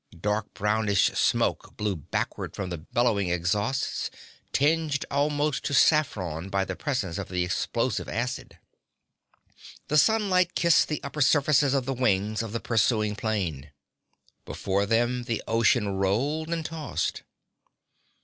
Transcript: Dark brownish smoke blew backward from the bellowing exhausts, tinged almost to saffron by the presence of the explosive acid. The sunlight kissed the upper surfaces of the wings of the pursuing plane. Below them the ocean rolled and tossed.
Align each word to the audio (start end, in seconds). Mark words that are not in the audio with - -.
Dark 0.19 0.55
brownish 0.55 1.11
smoke 1.11 1.77
blew 1.77 1.95
backward 1.95 2.55
from 2.55 2.71
the 2.71 2.79
bellowing 2.79 3.29
exhausts, 3.29 4.09
tinged 4.51 5.05
almost 5.11 5.63
to 5.65 5.75
saffron 5.75 6.49
by 6.49 6.65
the 6.65 6.75
presence 6.75 7.19
of 7.19 7.29
the 7.29 7.43
explosive 7.43 8.09
acid. 8.09 8.57
The 9.89 9.99
sunlight 9.99 10.55
kissed 10.55 10.87
the 10.87 11.03
upper 11.03 11.21
surfaces 11.21 11.75
of 11.75 11.85
the 11.85 11.93
wings 11.93 12.41
of 12.41 12.51
the 12.51 12.59
pursuing 12.59 13.15
plane. 13.15 13.69
Below 14.43 14.87
them 14.87 15.25
the 15.25 15.43
ocean 15.47 15.87
rolled 15.89 16.49
and 16.49 16.65
tossed. 16.65 17.21